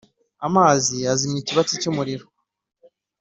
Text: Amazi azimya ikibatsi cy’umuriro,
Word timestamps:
Amazi 0.47 0.95
azimya 1.11 1.39
ikibatsi 1.41 1.79
cy’umuriro, 1.81 2.25